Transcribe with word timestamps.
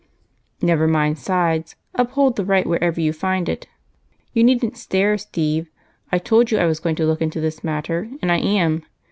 "Never 0.63 0.87
mind 0.87 1.19
sides, 1.19 1.75
uphold 1.93 2.35
the 2.35 2.43
right 2.43 2.65
wherever 2.65 2.99
you 2.99 3.13
find 3.13 3.47
it. 3.47 3.67
You 4.33 4.43
needn't 4.43 4.75
stare, 4.75 5.15
Steve 5.19 5.69
I 6.11 6.17
told 6.17 6.49
you 6.49 6.57
I 6.57 6.65
was 6.65 6.79
going 6.79 6.95
to 6.95 7.05
look 7.05 7.21
into 7.21 7.39
this 7.39 7.63
matter, 7.63 8.09
and 8.19 8.31
I 8.31 8.37
am. 8.39 8.81